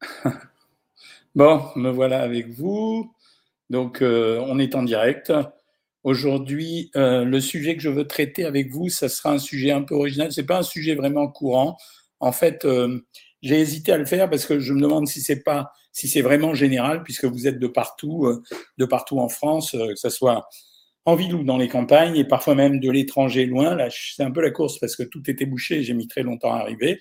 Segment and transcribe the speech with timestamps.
[1.34, 3.12] Bon, me voilà avec vous.
[3.70, 5.32] Donc, euh, on est en direct.
[6.04, 9.82] Aujourd'hui, euh, le sujet que je veux traiter avec vous, ça sera un sujet un
[9.82, 10.32] peu original.
[10.32, 11.76] C'est pas un sujet vraiment courant.
[12.20, 13.00] En fait, euh,
[13.42, 16.22] j'ai hésité à le faire parce que je me demande si c'est pas, si c'est
[16.22, 18.28] vraiment général, puisque vous êtes de partout,
[18.78, 20.48] de partout en France, que ce soit
[21.04, 23.74] en ville ou dans les campagnes, et parfois même de l'étranger loin.
[23.74, 25.82] Là, c'est un peu la course parce que tout était bouché.
[25.82, 27.00] J'ai mis très longtemps à arriver.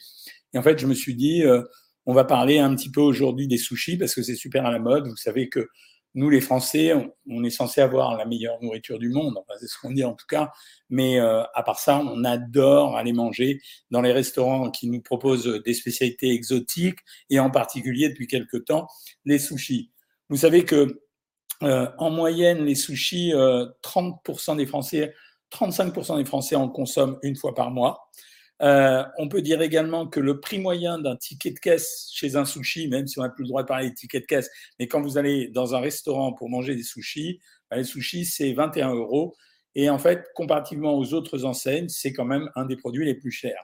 [0.58, 1.62] Et en fait, je me suis dit, euh,
[2.08, 4.80] on va parler un petit peu aujourd'hui des sushis parce que c'est super à la
[4.80, 5.08] mode.
[5.08, 5.70] Vous savez que
[6.16, 6.94] nous, les Français,
[7.30, 9.38] on, est censé avoir la meilleure nourriture du monde.
[9.60, 10.52] C'est ce qu'on dit en tout cas.
[10.90, 13.62] Mais euh, à part ça, on adore aller manger
[13.92, 18.88] dans les restaurants qui nous proposent des spécialités exotiques et en particulier depuis quelque temps
[19.24, 19.92] les sushis.
[20.30, 21.04] Vous savez que
[21.62, 25.14] euh, en moyenne, les sushis, 30% euh, des Français,
[25.52, 28.10] 35% des Français en consomment une fois par mois.
[28.62, 32.46] Euh, on peut dire également que le prix moyen d'un ticket de caisse chez un
[32.46, 34.50] sushi, même si on n'a plus le droit de parler de ticket de caisse,
[34.80, 38.54] mais quand vous allez dans un restaurant pour manger des sushis, bah, les sushis, c'est
[38.54, 39.36] 21 euros.
[39.76, 43.32] Et en fait, comparativement aux autres enseignes, c'est quand même un des produits les plus
[43.32, 43.64] chers.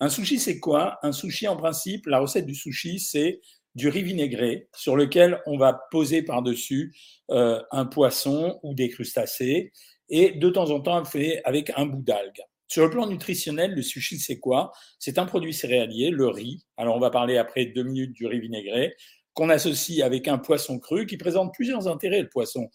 [0.00, 0.98] Un sushi, c'est quoi?
[1.02, 3.40] Un sushi, en principe, la recette du sushi, c'est
[3.74, 6.94] du riz vinaigré sur lequel on va poser par-dessus
[7.30, 9.72] euh, un poisson ou des crustacés
[10.08, 12.40] et de temps en temps on fait avec un bout d'algue.
[12.68, 14.72] Sur le plan nutritionnel, le sushi, c'est quoi?
[14.98, 16.64] C'est un produit céréalier, le riz.
[16.76, 18.96] Alors, on va parler après deux minutes du riz vinaigré,
[19.34, 22.68] qu'on associe avec un poisson cru qui présente plusieurs intérêts, le poisson.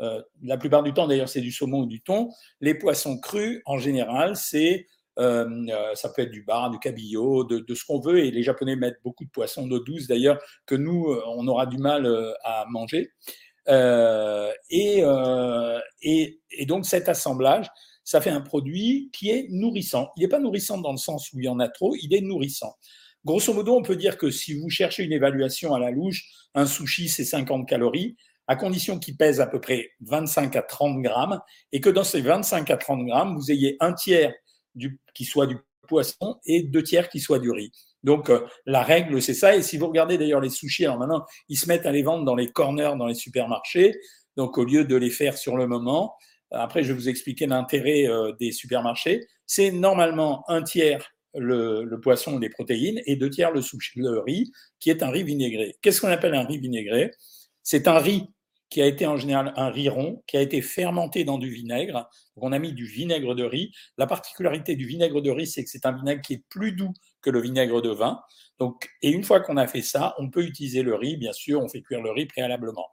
[0.00, 2.30] Euh, la plupart du temps, d'ailleurs, c'est du saumon ou du thon.
[2.60, 4.86] Les poissons crus, en général, c'est
[5.18, 8.24] euh, euh, ça peut être du bar, du cabillaud, de, ce qu'on veut.
[8.24, 11.78] Et les Japonais mettent beaucoup de poissons d'eau douce, d'ailleurs, que nous, on aura du
[11.78, 12.06] mal
[12.44, 13.10] à manger.
[14.70, 15.02] Et,
[16.66, 17.68] donc, cet assemblage,
[18.06, 20.10] ça fait un produit qui est nourrissant.
[20.16, 22.20] Il n'est pas nourrissant dans le sens où il y en a trop, il est
[22.20, 22.76] nourrissant.
[23.24, 26.66] Grosso modo, on peut dire que si vous cherchez une évaluation à la louche, un
[26.66, 31.40] sushi, c'est 50 calories, à condition qu'il pèse à peu près 25 à 30 grammes,
[31.72, 34.32] et que dans ces 25 à 30 grammes, vous ayez un tiers
[35.12, 35.58] qui soit du
[35.88, 37.72] poisson et deux tiers qui soit du riz.
[38.04, 39.56] Donc euh, la règle, c'est ça.
[39.56, 42.24] Et si vous regardez d'ailleurs les sushis, alors maintenant, ils se mettent à les vendre
[42.24, 43.98] dans les corners, dans les supermarchés.
[44.36, 46.14] Donc au lieu de les faire sur le moment,
[46.50, 52.00] après je vais vous expliquer l'intérêt euh, des supermarchés, c'est normalement un tiers le, le,
[52.00, 55.76] poisson, les protéines, et deux tiers le, sushi, le riz, qui est un riz vinaigré.
[55.82, 57.10] Qu'est-ce qu'on appelle un riz vinaigré?
[57.62, 58.28] C'est un riz
[58.68, 62.08] qui a été en général un riz rond, qui a été fermenté dans du vinaigre.
[62.36, 63.72] on a mis du vinaigre de riz.
[63.96, 66.92] La particularité du vinaigre de riz, c'est que c'est un vinaigre qui est plus doux
[67.22, 68.20] que le vinaigre de vin.
[68.58, 71.16] Donc, et une fois qu'on a fait ça, on peut utiliser le riz.
[71.16, 72.86] Bien sûr, on fait cuire le riz préalablement.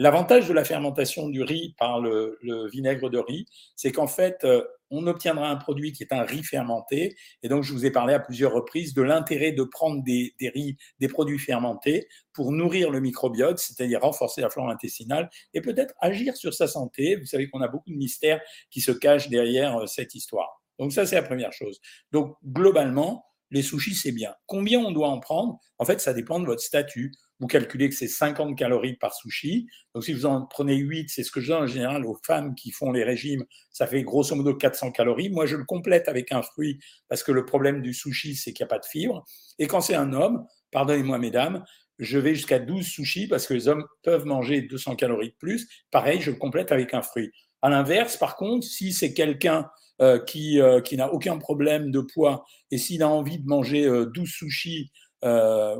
[0.00, 4.44] L'avantage de la fermentation du riz par le, le vinaigre de riz, c'est qu'en fait,
[4.44, 7.16] euh, on obtiendra un produit qui est un riz fermenté.
[7.42, 10.50] Et donc, je vous ai parlé à plusieurs reprises de l'intérêt de prendre des, des,
[10.50, 15.94] riz, des produits fermentés pour nourrir le microbiote, c'est-à-dire renforcer la flore intestinale et peut-être
[16.00, 17.16] agir sur sa santé.
[17.16, 20.62] Vous savez qu'on a beaucoup de mystères qui se cachent derrière euh, cette histoire.
[20.78, 21.80] Donc, ça, c'est la première chose.
[22.12, 24.34] Donc, globalement, les sushis, c'est bien.
[24.46, 25.58] Combien on doit en prendre?
[25.78, 29.68] En fait, ça dépend de votre statut vous calculez que c'est 50 calories par sushi.
[29.94, 32.54] Donc, si vous en prenez 8, c'est ce que je donne en général aux femmes
[32.54, 35.30] qui font les régimes, ça fait grosso modo 400 calories.
[35.30, 38.64] Moi, je le complète avec un fruit parce que le problème du sushi, c'est qu'il
[38.64, 39.24] n'y a pas de fibres.
[39.58, 41.64] Et quand c'est un homme, pardonnez-moi, mesdames,
[41.98, 45.68] je vais jusqu'à 12 sushis parce que les hommes peuvent manger 200 calories de plus.
[45.90, 47.30] Pareil, je le complète avec un fruit.
[47.62, 49.68] À l'inverse, par contre, si c'est quelqu'un
[50.00, 53.84] euh, qui, euh, qui n'a aucun problème de poids et s'il a envie de manger
[53.84, 54.90] euh, 12 sushis
[55.24, 55.76] euh,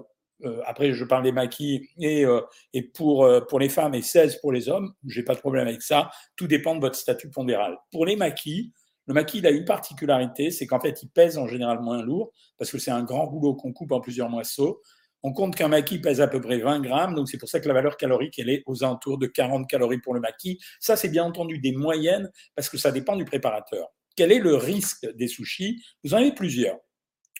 [0.66, 2.24] après je parle des maquis, et,
[2.72, 5.82] et pour, pour les femmes et 16 pour les hommes, j'ai pas de problème avec
[5.82, 7.76] ça, tout dépend de votre statut pondéral.
[7.90, 8.72] Pour les maquis,
[9.08, 12.30] le maquis, il a une particularité, c'est qu'en fait, il pèse en général moins lourd,
[12.58, 14.82] parce que c'est un grand rouleau qu'on coupe en plusieurs moisseaux.
[15.22, 17.66] On compte qu'un maquis pèse à peu près 20 grammes, donc c'est pour ça que
[17.66, 20.58] la valeur calorique, elle est aux alentours de 40 calories pour le maquis.
[20.78, 23.88] Ça, c'est bien entendu des moyennes, parce que ça dépend du préparateur.
[24.18, 25.80] Quel est le risque des sushis?
[26.02, 26.76] Vous en avez plusieurs.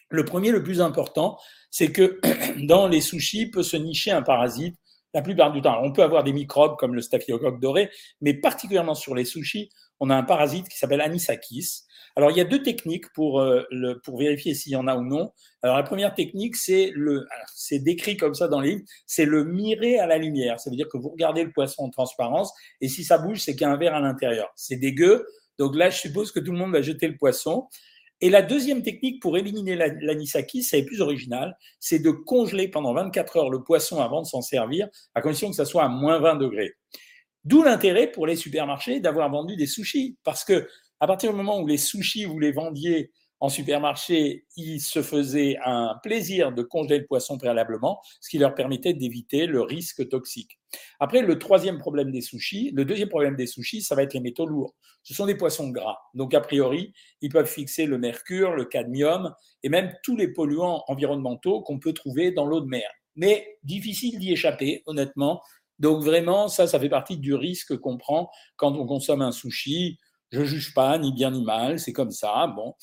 [0.09, 1.37] Le premier, le plus important,
[1.71, 2.21] c'est que
[2.65, 4.77] dans les sushis peut se nicher un parasite
[5.13, 5.81] la plupart du temps.
[5.83, 7.89] on peut avoir des microbes comme le staphylocoque doré,
[8.21, 9.69] mais particulièrement sur les sushis,
[9.99, 11.81] on a un parasite qui s'appelle anisakis.
[12.15, 13.65] Alors, il y a deux techniques pour, euh,
[14.03, 15.31] pour vérifier s'il y en a ou non.
[15.61, 19.43] Alors, la première technique, c'est le, c'est décrit comme ça dans les livres, c'est le
[19.43, 20.59] mirer à la lumière.
[20.59, 23.53] Ça veut dire que vous regardez le poisson en transparence et si ça bouge, c'est
[23.53, 24.49] qu'il y a un verre à l'intérieur.
[24.55, 25.25] C'est dégueu.
[25.59, 27.67] Donc là, je suppose que tout le monde va jeter le poisson.
[28.21, 33.37] Et la deuxième technique pour éliminer l'anisakis, c'est plus original, c'est de congeler pendant 24
[33.37, 36.35] heures le poisson avant de s'en servir, à condition que ça soit à moins 20
[36.35, 36.73] degrés.
[37.45, 40.67] D'où l'intérêt pour les supermarchés d'avoir vendu des sushis, parce que
[40.99, 45.57] à partir du moment où les sushis vous les vendiez en supermarché, ils se faisaient
[45.63, 50.59] un plaisir de congeler le poisson préalablement, ce qui leur permettait d'éviter le risque toxique.
[50.99, 54.19] Après, le troisième problème des sushis, le deuxième problème des sushis, ça va être les
[54.19, 54.75] métaux lourds.
[55.03, 55.97] Ce sont des poissons gras.
[56.13, 59.33] Donc, a priori, ils peuvent fixer le mercure, le cadmium
[59.63, 62.89] et même tous les polluants environnementaux qu'on peut trouver dans l'eau de mer.
[63.15, 65.41] Mais difficile d'y échapper, honnêtement.
[65.79, 69.97] Donc, vraiment, ça, ça fait partie du risque qu'on prend quand on consomme un sushi.
[70.31, 72.47] Je juge pas, ni bien ni mal, c'est comme ça.
[72.47, 72.75] Bon.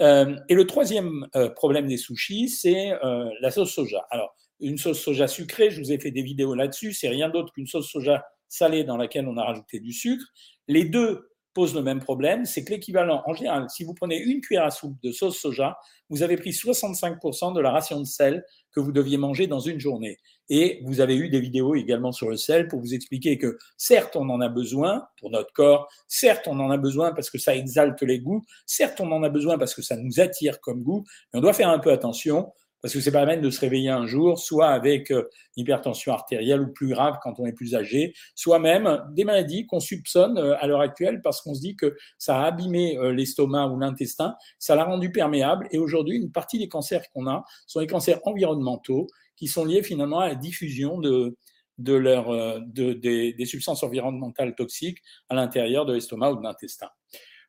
[0.00, 4.06] Euh, et le troisième euh, problème des sushis, c'est euh, la sauce soja.
[4.10, 7.52] Alors, une sauce soja sucrée, je vous ai fait des vidéos là-dessus, c'est rien d'autre
[7.52, 10.24] qu'une sauce soja salée dans laquelle on a rajouté du sucre.
[10.66, 11.27] Les deux
[11.58, 14.70] posent le même problème, c'est que l'équivalent, en général, si vous prenez une cuillère à
[14.70, 15.76] soupe de sauce soja,
[16.08, 19.80] vous avez pris 65% de la ration de sel que vous deviez manger dans une
[19.80, 20.18] journée.
[20.48, 24.14] Et vous avez eu des vidéos également sur le sel pour vous expliquer que certes,
[24.14, 27.56] on en a besoin pour notre corps, certes, on en a besoin parce que ça
[27.56, 31.04] exalte les goûts, certes, on en a besoin parce que ça nous attire comme goût,
[31.32, 33.60] mais on doit faire un peu attention parce que c'est pas la peine de se
[33.60, 37.74] réveiller un jour, soit avec euh, hypertension artérielle ou plus grave quand on est plus
[37.74, 41.76] âgé, soit même des maladies qu'on soupçonne euh, à l'heure actuelle parce qu'on se dit
[41.76, 45.68] que ça a abîmé euh, l'estomac ou l'intestin, ça l'a rendu perméable.
[45.72, 49.82] Et aujourd'hui, une partie des cancers qu'on a sont les cancers environnementaux qui sont liés
[49.82, 51.36] finalement à la diffusion de,
[51.78, 54.98] de leur, de, des, des substances environnementales toxiques
[55.28, 56.88] à l'intérieur de l'estomac ou de l'intestin.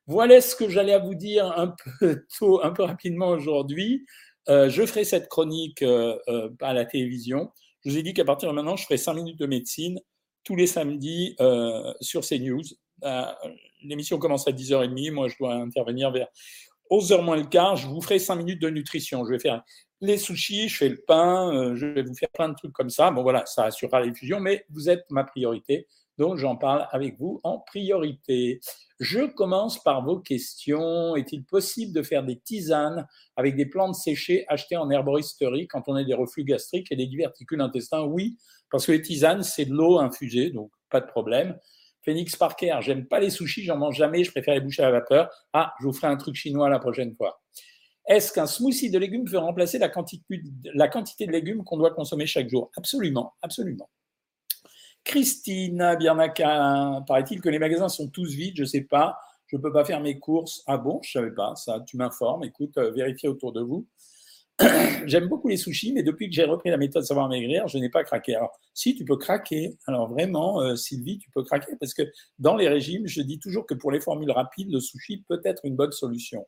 [0.09, 4.07] Voilà ce que j'allais à vous dire un peu tôt, un peu rapidement aujourd'hui.
[4.49, 7.51] Euh, je ferai cette chronique euh, euh, à la télévision.
[7.85, 9.99] Je vous ai dit qu'à partir de maintenant, je ferai 5 minutes de médecine
[10.43, 11.35] tous les samedis
[12.01, 12.63] sur CNews.
[13.83, 15.11] L'émission commence à 10h30.
[15.11, 16.27] Moi, je dois intervenir vers
[16.89, 17.75] 11h moins le quart.
[17.75, 19.23] Je vous ferai 5 minutes de nutrition.
[19.25, 19.63] Je vais faire
[20.01, 23.11] les sushis, je fais le pain, je vais vous faire plein de trucs comme ça.
[23.11, 25.87] Bon, voilà, ça assurera les fusions, mais vous êtes ma priorité.
[26.19, 28.60] Donc, j'en parle avec vous en priorité.
[29.00, 31.16] Je commence par vos questions.
[31.16, 33.07] Est-il possible de faire des tisanes
[33.38, 37.07] avec des plantes séchées achetées en herboristerie quand on a des reflux gastriques et des
[37.07, 38.04] diverticules intestins?
[38.04, 38.38] Oui,
[38.69, 41.57] parce que les tisanes, c'est de l'eau infusée, donc pas de problème.
[42.04, 45.00] Phoenix Parker, j'aime pas les sushis, j'en mange jamais, je préfère les boucher à la
[45.00, 45.30] vapeur.
[45.54, 47.42] Ah, je vous ferai un truc chinois la prochaine fois.
[48.06, 52.50] Est-ce qu'un smoothie de légumes peut remplacer la quantité de légumes qu'on doit consommer chaque
[52.50, 52.71] jour?
[52.75, 53.89] Absolument, absolument.
[55.09, 59.17] Christine Biernaka, paraît-il que les magasins sont tous vides, je ne sais pas,
[59.47, 60.61] je ne peux pas faire mes courses.
[60.67, 63.88] Ah bon, je ne savais pas, ça, tu m'informes, écoute, euh, vérifiez autour de vous.
[65.06, 67.89] J'aime beaucoup les sushis, mais depuis que j'ai repris la méthode savoir maigrir, je n'ai
[67.89, 68.35] pas craqué.
[68.35, 72.03] Alors, si tu peux craquer, alors vraiment, euh, Sylvie, tu peux craquer, parce que
[72.38, 75.65] dans les régimes, je dis toujours que pour les formules rapides, le sushi peut être
[75.65, 76.45] une bonne solution.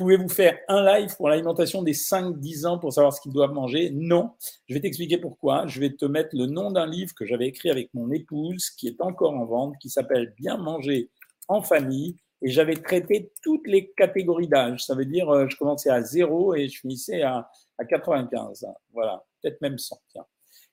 [0.00, 3.90] Pouvez-vous faire un live pour l'alimentation des 5-10 ans pour savoir ce qu'ils doivent manger?
[3.92, 4.30] Non.
[4.66, 5.66] Je vais t'expliquer pourquoi.
[5.66, 8.88] Je vais te mettre le nom d'un livre que j'avais écrit avec mon épouse, qui
[8.88, 11.10] est encore en vente, qui s'appelle Bien manger
[11.48, 12.16] en famille.
[12.40, 14.86] Et j'avais traité toutes les catégories d'âge.
[14.86, 18.66] Ça veut dire, euh, je commençais à 0 et je finissais à, à 95.
[18.94, 20.00] Voilà, peut-être même 100.
[20.12, 20.24] Tiens.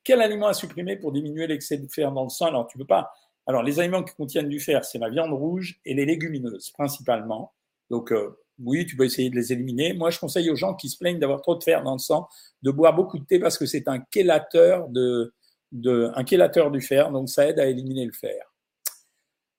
[0.06, 2.88] Quel aliment à supprimer pour diminuer l'excès de fer dans le sang Alors, tu peux
[2.88, 3.12] pas.
[3.46, 7.52] Alors, les aliments qui contiennent du fer, c'est la viande rouge et les légumineuses, principalement.
[7.90, 9.94] Donc, euh, oui, tu peux essayer de les éliminer.
[9.94, 12.28] Moi, je conseille aux gens qui se plaignent d'avoir trop de fer dans le sang
[12.64, 15.34] de boire beaucoup de thé parce que c'est un chélateur, de,
[15.72, 18.54] un du fer, donc ça aide à éliminer le fer.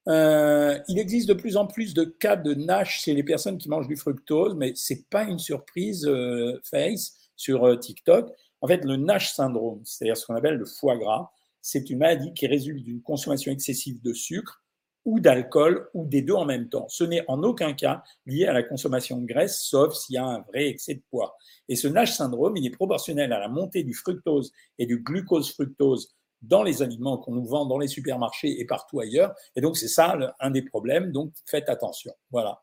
[0.08, 3.68] Euh, il existe de plus en plus de cas de NASH chez les personnes qui
[3.68, 8.30] mangent du fructose, mais c'est pas une surprise euh, face sur euh, TikTok.
[8.62, 12.32] En fait, le NASH syndrome, c'est-à-dire ce qu'on appelle le foie gras, c'est une maladie
[12.32, 14.62] qui résulte d'une consommation excessive de sucre
[15.08, 16.86] ou d'alcool ou des deux en même temps.
[16.90, 20.24] Ce n'est en aucun cas lié à la consommation de graisse, sauf s'il y a
[20.26, 21.34] un vrai excès de poids.
[21.70, 26.14] Et ce NASH syndrome, il est proportionnel à la montée du fructose et du glucose-fructose
[26.42, 29.34] dans les aliments qu'on nous vend dans les supermarchés et partout ailleurs.
[29.56, 31.10] Et donc, c'est ça un des problèmes.
[31.10, 32.12] Donc, faites attention.
[32.30, 32.60] Voilà.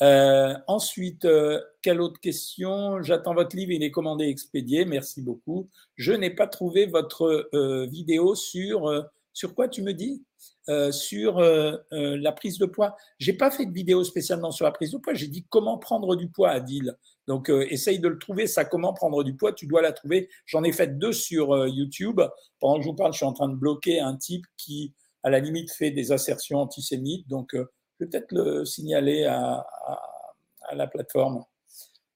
[0.00, 3.02] Euh, ensuite, euh, quelle autre question?
[3.02, 4.86] J'attends votre livre, il est commandé, expédié.
[4.86, 5.68] Merci beaucoup.
[5.96, 8.88] Je n'ai pas trouvé votre euh, vidéo sur
[9.32, 10.24] sur quoi tu me dis
[10.68, 12.96] euh, sur euh, euh, la prise de poids.
[13.18, 15.14] J'ai pas fait de vidéo spécialement sur la prise de poids.
[15.14, 16.94] J'ai dit comment prendre du poids, Adil.
[17.26, 18.46] Donc, essaye de le trouver.
[18.46, 20.28] Ça, comment prendre du poids, tu dois la trouver.
[20.46, 22.20] J'en ai fait deux sur YouTube.
[22.60, 25.30] Pendant que je vous parle, je suis en train de bloquer un type qui, à
[25.30, 27.26] la limite, fait des assertions antisémites.
[27.28, 27.58] Donc, je
[28.00, 29.66] vais peut-être le signaler à,
[30.72, 31.44] la plateforme.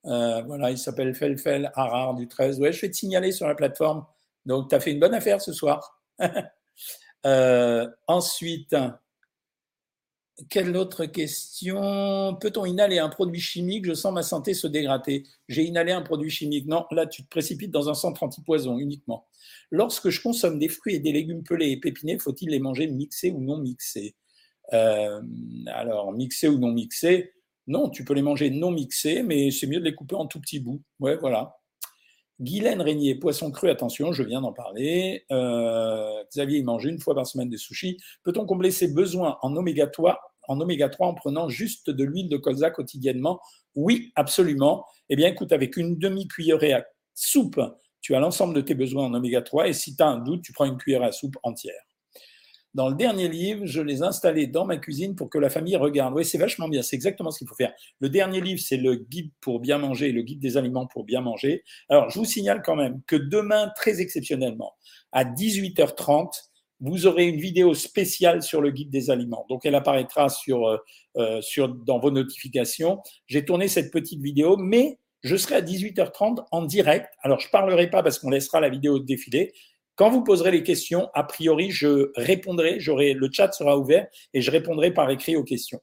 [0.04, 2.60] voilà, il s'appelle Felfel Harar du 13.
[2.60, 4.04] Ouais, je vais te signaler sur la plateforme.
[4.46, 6.00] Donc, tu as fait une bonne affaire ce soir.
[7.26, 8.76] Euh, ensuite,
[10.50, 12.36] quelle autre question?
[12.40, 13.86] Peut-on inhaler un produit chimique?
[13.86, 15.24] Je sens ma santé se dégrader.
[15.48, 16.66] J'ai inhalé un produit chimique.
[16.66, 19.26] Non, là, tu te précipites dans un centre antipoison uniquement.
[19.70, 23.30] Lorsque je consomme des fruits et des légumes pelés et pépinés, faut-il les manger mixés
[23.30, 24.16] ou non mixés?
[24.72, 25.22] Euh,
[25.66, 27.32] Alors, mixés ou non mixés,
[27.66, 30.40] Non, tu peux les manger non mixés, mais c'est mieux de les couper en tout
[30.40, 30.82] petits bouts.
[31.00, 31.56] Ouais, voilà.
[32.40, 35.24] Guylaine Régnier, poisson cru, attention, je viens d'en parler.
[35.30, 37.96] Euh, Xavier, il mange une fois par semaine des sushis.
[38.24, 42.28] Peut-on combler ses besoins en oméga 3 en oméga 3 en prenant juste de l'huile
[42.28, 43.40] de colza quotidiennement?
[43.74, 44.84] Oui, absolument.
[45.08, 47.60] Eh bien, écoute, avec une demi-cuillerée à soupe,
[48.00, 50.42] tu as l'ensemble de tes besoins en oméga 3 et si tu as un doute,
[50.42, 51.82] tu prends une cuillère à soupe entière.
[52.74, 56.12] Dans le dernier livre, je les installés dans ma cuisine pour que la famille regarde.
[56.14, 57.72] Oui, c'est vachement bien, c'est exactement ce qu'il faut faire.
[58.00, 61.20] Le dernier livre, c'est le guide pour bien manger, le guide des aliments pour bien
[61.20, 61.62] manger.
[61.88, 64.72] Alors, je vous signale quand même que demain, très exceptionnellement,
[65.12, 66.32] à 18h30,
[66.80, 69.46] vous aurez une vidéo spéciale sur le guide des aliments.
[69.48, 70.76] Donc, elle apparaîtra sur, euh,
[71.16, 73.00] euh, sur, dans vos notifications.
[73.28, 77.06] J'ai tourné cette petite vidéo, mais je serai à 18h30 en direct.
[77.22, 79.52] Alors, je parlerai pas parce qu'on laissera la vidéo défiler.
[79.96, 84.40] Quand vous poserez les questions, a priori, je répondrai, j'aurai, le chat sera ouvert et
[84.40, 85.80] je répondrai par écrit aux questions.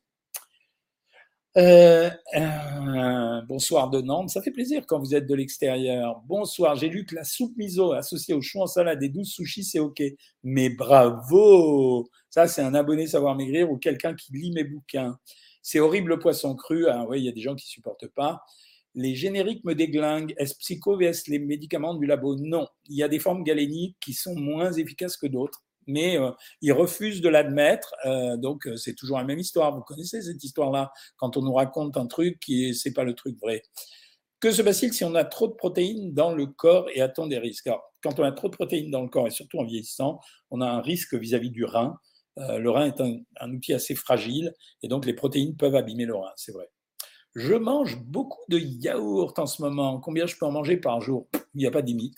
[1.57, 6.21] Euh, euh, bonsoir de Nantes, ça fait plaisir quand vous êtes de l'extérieur.
[6.25, 9.63] Bonsoir, j'ai lu que la soupe miso associée au chou en salade et 12 sushis,
[9.63, 10.01] c'est OK.
[10.43, 15.17] Mais bravo Ça, c'est un abonné Savoir Maigrir ou quelqu'un qui lit mes bouquins.
[15.61, 16.87] C'est horrible le poisson cru.
[16.87, 18.41] Ah, oui, il y a des gens qui supportent pas
[18.95, 20.33] les génériques me déglinguent.
[20.37, 22.35] Est-ce psycho vs les médicaments du labo?
[22.35, 22.67] Non.
[22.87, 26.31] Il y a des formes galéniques qui sont moins efficaces que d'autres, mais euh,
[26.61, 27.93] ils refusent de l'admettre.
[28.05, 29.75] Euh, donc, euh, c'est toujours la même histoire.
[29.75, 30.91] Vous connaissez cette histoire-là?
[31.17, 33.63] Quand on nous raconte un truc qui c'est pas le truc vrai.
[34.39, 37.37] Que se passe-t-il si on a trop de protéines dans le corps et a-t-on des
[37.37, 37.67] risques?
[37.67, 40.19] Alors, quand on a trop de protéines dans le corps et surtout en vieillissant,
[40.49, 41.95] on a un risque vis-à-vis du rein.
[42.37, 46.31] le rein est un outil assez fragile et donc les protéines peuvent abîmer le rein,
[46.37, 46.71] c'est vrai.
[47.35, 49.99] Je mange beaucoup de yaourt en ce moment.
[49.99, 51.27] Combien je peux en manger par jour?
[51.53, 52.17] Il n'y a pas de limite.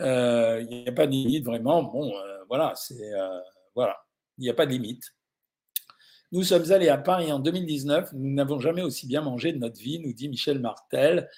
[0.00, 1.82] Euh, il n'y a pas de limite vraiment.
[1.82, 3.40] Bon, euh, voilà, c'est euh,
[3.74, 3.96] voilà,
[4.38, 5.02] il n'y a pas de limite.
[6.32, 8.12] Nous sommes allés à Paris en 2019.
[8.12, 11.28] Nous n'avons jamais aussi bien mangé de notre vie, nous dit Michel Martel,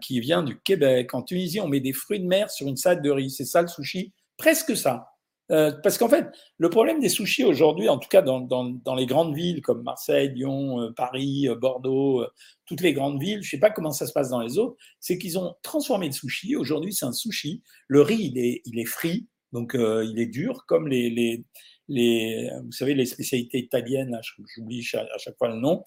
[0.00, 1.12] qui vient du Québec.
[1.14, 3.30] En Tunisie, on met des fruits de mer sur une salade de riz.
[3.30, 4.12] C'est ça le sushi?
[4.36, 5.09] Presque ça.
[5.50, 6.26] Euh, parce qu'en fait,
[6.58, 10.32] le problème des sushis aujourd'hui, en tout cas dans, dans, les grandes villes comme Marseille,
[10.34, 12.24] Lyon, euh, Paris, euh, Bordeaux,
[12.66, 14.76] toutes les grandes villes, je ne sais pas comment ça se passe dans les autres,
[15.00, 16.54] c'est qu'ils ont transformé le sushi.
[16.54, 17.62] Aujourd'hui, c'est un sushi.
[17.88, 21.44] Le riz, il est, il est frit, donc il est dur, comme les, les,
[21.88, 24.20] les, vous savez, les spécialités italiennes,
[24.54, 25.82] j'oublie à chaque fois le nom.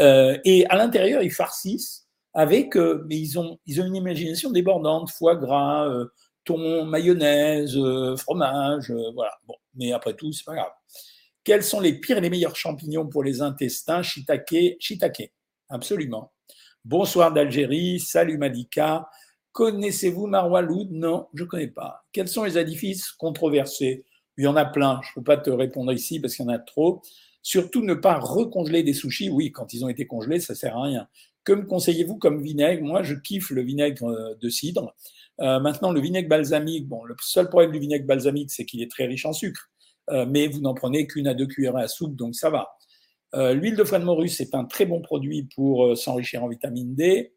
[0.00, 5.36] et à l'intérieur, ils farcissent avec, mais ils ont, ils ont une imagination débordante, foie
[5.36, 5.88] gras
[6.44, 9.32] thon, mayonnaise, euh, fromage, euh, voilà.
[9.46, 10.72] Bon, mais après tout, c'est pas grave.
[11.42, 14.02] Quels sont les pires et les meilleurs champignons pour les intestins?
[14.02, 15.32] Shiitake, shiitake,
[15.68, 16.32] absolument.
[16.84, 19.08] Bonsoir d'Algérie, salut Malika.
[19.52, 20.90] Connaissez-vous Marwaloud?
[20.90, 22.04] Non, je ne connais pas.
[22.12, 24.04] Quels sont les édifices controversés?
[24.36, 26.48] Il y en a plein, je ne peux pas te répondre ici parce qu'il y
[26.48, 27.02] en a trop.
[27.42, 29.30] Surtout ne pas recongeler des sushis.
[29.30, 31.08] Oui, quand ils ont été congelés, ça sert à rien.
[31.44, 32.82] Que me conseillez-vous comme vinaigre?
[32.82, 34.96] Moi, je kiffe le vinaigre euh, de cidre.
[35.40, 38.90] Euh, maintenant, le vinaigre balsamique, bon, le seul problème du vinaigre balsamique, c'est qu'il est
[38.90, 39.70] très riche en sucre,
[40.10, 42.68] euh, mais vous n'en prenez qu'une à deux cuillères à soupe, donc ça va.
[43.34, 46.94] Euh, l'huile de foie de morue, c'est un très bon produit pour s'enrichir en vitamine
[46.94, 47.34] D.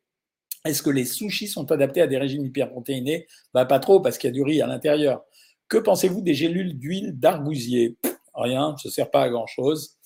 [0.64, 3.28] Est-ce que les sushis sont adaptés à des régimes hyperprotéinés?
[3.54, 5.24] Bah, Pas trop, parce qu'il y a du riz à l'intérieur.
[5.68, 7.98] Que pensez-vous des gélules d'huile d'argousier?
[8.36, 9.98] Rien, ça ne sert pas à grand-chose.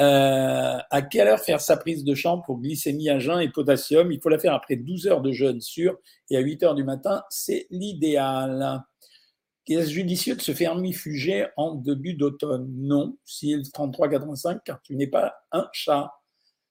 [0.00, 4.10] Euh, à quelle heure faire sa prise de champ pour glycémie à jeun et potassium?
[4.10, 5.98] Il faut la faire après 12 heures de jeûne sûr
[6.30, 8.82] et à 8 heures du matin, c'est l'idéal.
[9.68, 12.68] Est-ce judicieux de se faire mifuger en début d'automne?
[12.76, 16.12] Non, si 33-85, car tu n'es pas un chat.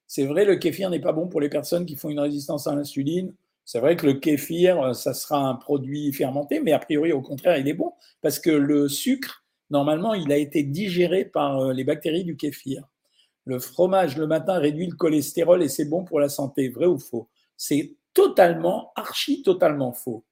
[0.06, 2.74] C'est vrai, le kéfir n'est pas bon pour les personnes qui font une résistance à
[2.74, 3.34] l'insuline.
[3.64, 7.56] C'est vrai que le kéfir, ça sera un produit fermenté, mais a priori, au contraire,
[7.56, 11.84] il est bon, parce que le sucre, normalement, il a été digéré par euh, les
[11.84, 12.84] bactéries du kéfir.
[13.44, 16.68] Le fromage le matin réduit le cholestérol et c'est bon pour la santé.
[16.68, 17.28] Vrai ou faux?
[17.56, 20.24] C'est totalement, archi totalement faux.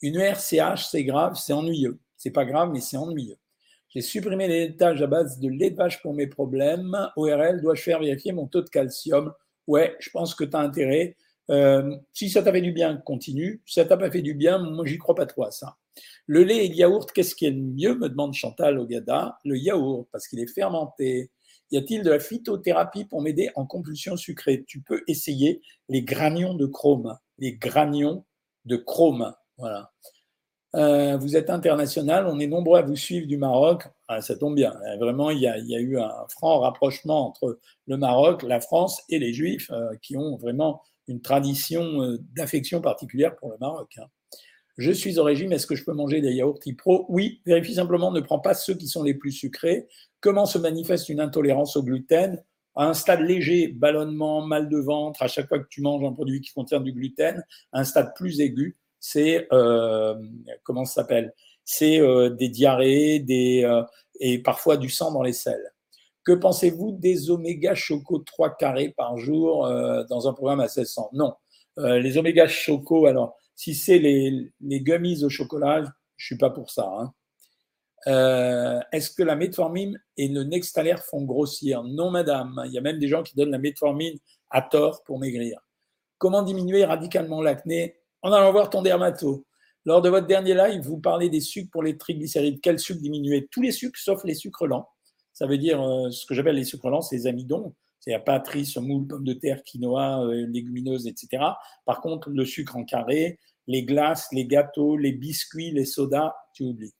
[0.00, 1.98] Une RCH, c'est grave, c'est ennuyeux.
[2.16, 3.36] C'est pas grave, mais c'est ennuyeux.
[3.88, 6.96] J'ai supprimé les laitages à base de lait de vache pour mes problèmes.
[7.16, 9.32] ORL, dois-je faire vérifier mon taux de calcium?
[9.66, 11.16] Ouais, je pense que tu as intérêt.
[11.50, 13.62] Euh, si ça t'a fait du bien, continue.
[13.64, 15.76] Si ça t'a pas fait du bien, moi, j'y crois pas trop à ça.
[16.26, 17.94] Le lait et le yaourt, qu'est-ce qui est mieux?
[17.94, 19.38] Me demande Chantal Ogada.
[19.44, 21.30] Le yaourt, parce qu'il est fermenté,
[21.70, 24.64] y a-t-il de la phytothérapie pour m'aider en compulsion sucrée?
[24.66, 27.16] Tu peux essayer les granions de chrome.
[27.38, 28.24] Les granions
[28.64, 29.34] de chrome.
[29.56, 29.92] Voilà.
[30.74, 33.84] Euh, vous êtes international, on est nombreux à vous suivre du Maroc.
[34.06, 34.74] Ah, ça tombe bien.
[34.86, 39.18] Euh, vraiment, il y, a, eu un franc rapprochement entre le Maroc, la France et
[39.18, 43.90] les Juifs euh, qui ont vraiment une tradition d'affection particulière pour le Maroc.
[43.96, 44.04] Hein.
[44.78, 48.12] Je suis au régime, est-ce que je peux manger des yaourts pro Oui, vérifie simplement,
[48.12, 49.88] ne prends pas ceux qui sont les plus sucrés.
[50.20, 52.42] Comment se manifeste une intolérance au gluten
[52.76, 56.12] À un stade léger, ballonnement, mal de ventre, à chaque fois que tu manges un
[56.12, 57.44] produit qui contient du gluten.
[57.72, 60.14] À un stade plus aigu, c'est euh,
[60.62, 61.34] comment ça s'appelle?
[61.64, 63.82] C'est euh, des diarrhées, des euh,
[64.20, 65.72] et parfois du sang dans les selles.
[66.24, 71.10] Que pensez-vous des oméga choco 3 carrés par jour euh, dans un programme à 1600
[71.14, 71.34] Non.
[71.78, 75.82] Euh, les oméga choco, alors, si c'est les, gummies au chocolat,
[76.16, 76.88] je suis pas pour ça.
[76.88, 77.12] Hein.
[78.06, 81.82] Euh, Est-ce que la metformine et le Nextalaire font grossir?
[81.82, 82.62] Non, madame.
[82.66, 84.16] Il y a même des gens qui donnent la metformine
[84.48, 85.58] à tort pour maigrir.
[86.18, 87.96] Comment diminuer radicalement l'acné?
[88.22, 89.44] En allant voir ton dermato.
[89.84, 92.60] Lors de votre dernier live, vous parlez des sucres pour les triglycérides.
[92.60, 93.48] Quels sucres diminuer?
[93.50, 94.88] Tous les sucres sauf les sucres lents.
[95.32, 97.74] Ça veut dire euh, ce que j'appelle les sucres lents, c'est les amidons.
[97.98, 101.42] C'est la patrie, semoule, pommes de terre, quinoa, euh, légumineuses, etc.
[101.84, 103.38] Par contre, le sucre en carré,
[103.68, 106.94] les glaces, les gâteaux, les biscuits, les sodas, tu oublies.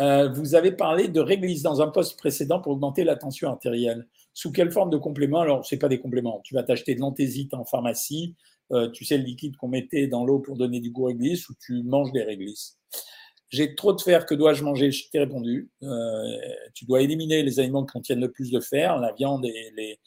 [0.00, 4.08] Euh, vous avez parlé de réglisse dans un poste précédent pour augmenter la tension artérielle.
[4.32, 5.40] Sous quelle forme de complément?
[5.40, 6.40] Alors, ce n'est pas des compléments.
[6.44, 8.34] Tu vas t'acheter de l'anthésite en pharmacie.
[8.72, 11.54] Euh, tu sais, le liquide qu'on mettait dans l'eau pour donner du goût réglisse ou
[11.60, 12.78] tu manges des réglisses.
[13.50, 14.90] J'ai trop de fer, que dois-je manger?
[14.90, 15.70] Je t'ai répondu.
[15.82, 16.38] Euh,
[16.72, 20.00] tu dois éliminer les aliments qui contiennent le plus de fer, la viande et les.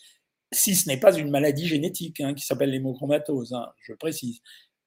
[0.52, 4.42] Si ce n'est pas une maladie génétique hein, qui s'appelle l'hémochromatose, hein, je précise.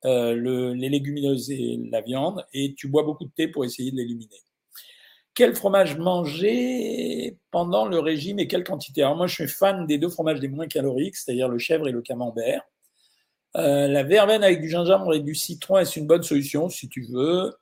[0.06, 3.90] Euh, le, les légumineuses et la viande, et tu bois beaucoup de thé pour essayer
[3.90, 4.42] de l'éliminer.
[5.34, 9.02] Quel fromage manger pendant le régime et quelle quantité?
[9.02, 11.92] Alors moi, je suis fan des deux fromages les moins caloriques, c'est-à-dire le chèvre et
[11.92, 12.62] le camembert.
[13.56, 17.02] Euh, la verveine avec du gingembre et du citron est une bonne solution si tu
[17.02, 17.52] veux.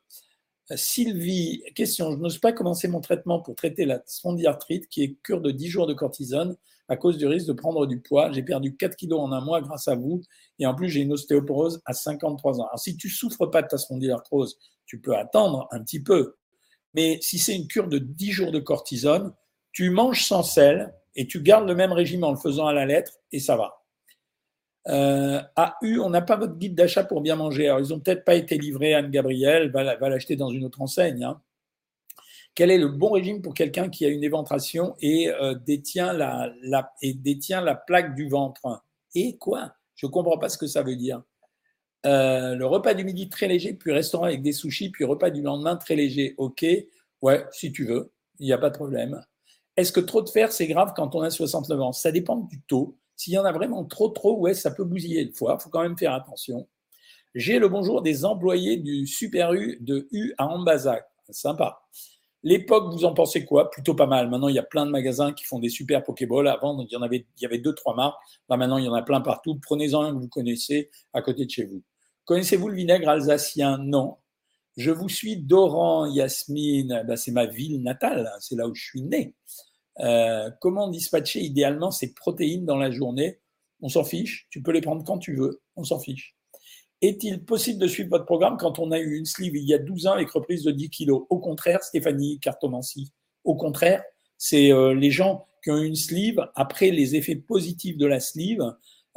[0.76, 5.40] Sylvie, question, je n'ose pas commencer mon traitement pour traiter la spondyarthrite qui est cure
[5.40, 6.56] de 10 jours de cortisone
[6.88, 8.30] à cause du risque de prendre du poids.
[8.32, 10.22] J'ai perdu 4 kilos en un mois grâce à vous
[10.58, 12.66] et en plus j'ai une ostéoporose à 53 ans.
[12.66, 16.36] Alors si tu souffres pas de ta spondylarthrose, tu peux attendre un petit peu.
[16.94, 19.34] Mais si c'est une cure de 10 jours de cortisone,
[19.72, 22.86] tu manges sans sel et tu gardes le même régime en le faisant à la
[22.86, 23.78] lettre et ça va.
[24.88, 27.68] Euh, AU, on n'a pas votre guide d'achat pour bien manger.
[27.68, 28.94] Alors, ils n'ont peut-être pas été livrés.
[28.94, 31.24] Anne-Gabrielle va, l'acheter dans une autre enseigne.
[31.24, 31.40] Hein.
[32.54, 36.52] Quel est le bon régime pour quelqu'un qui a une éventration et, euh, détient la,
[37.02, 38.82] et détient la plaque du ventre?
[39.14, 39.74] Et quoi?
[39.98, 41.22] Je ne comprends pas ce que ça veut dire.
[42.06, 45.42] Euh, le repas du midi très léger, puis restaurant avec des sushis, puis repas du
[45.42, 46.34] lendemain très léger.
[46.38, 46.64] Ok,
[47.20, 49.20] ouais, si tu veux, il n'y a pas de problème.
[49.76, 51.92] Est-ce que trop de fer, c'est grave quand on a 69 ans?
[51.92, 52.96] Ça dépend du taux.
[53.16, 55.56] S'il y en a vraiment trop, trop, ouais, ça peut bousiller le foie.
[55.58, 56.68] Il faut quand même faire attention.
[57.34, 61.04] J'ai le bonjour des employés du Super U de U à Ambazac.
[61.30, 61.82] Sympa.
[62.42, 63.70] L'époque, vous en pensez quoi?
[63.70, 64.30] Plutôt pas mal.
[64.30, 66.46] Maintenant, il y a plein de magasins qui font des super Pokéballs.
[66.46, 68.18] Avant, il y en avait, il y avait deux, trois marques.
[68.48, 69.58] Maintenant, il y en a plein partout.
[69.60, 71.82] Prenez-en un que vous connaissez à côté de chez vous.
[72.24, 73.78] Connaissez-vous le vinaigre alsacien?
[73.78, 74.18] Non.
[74.76, 77.02] Je vous suis d'Oran, Yasmine.
[77.06, 78.30] Ben, c'est ma ville natale.
[78.40, 79.34] C'est là où je suis né.
[80.00, 83.40] Euh, comment dispatcher idéalement ces protéines dans la journée?
[83.80, 86.37] On s'en fiche, tu peux les prendre quand tu veux, on s'en fiche.
[87.00, 89.78] Est-il possible de suivre votre programme quand on a eu une sleeve il y a
[89.78, 91.26] 12 ans avec reprise de 10 kilos?
[91.30, 93.12] Au contraire, Stéphanie Cartomancy,
[93.44, 94.02] au contraire,
[94.36, 98.18] c'est euh, les gens qui ont eu une sleeve, après les effets positifs de la
[98.18, 98.62] sleeve,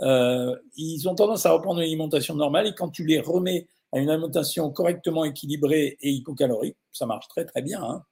[0.01, 3.99] euh, ils ont tendance à reprendre une alimentation normale et quand tu les remets à
[3.99, 7.83] une alimentation correctement équilibrée et hypocalorique, ça marche très très bien.
[7.83, 8.03] Hein.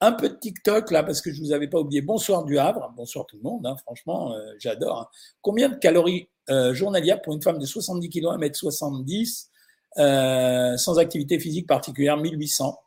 [0.00, 2.02] Un peu de TikTok là, parce que je vous avais pas oublié.
[2.02, 5.00] Bonsoir du Havre, bonsoir tout le monde, hein, franchement, euh, j'adore.
[5.00, 5.08] Hein.
[5.40, 9.48] Combien de calories euh, journalières pour une femme de 70 kg à 1m70
[9.98, 12.78] euh, sans activité physique particulière 1800.